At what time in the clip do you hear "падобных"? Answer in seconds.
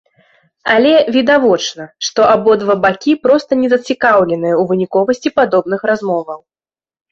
5.39-5.89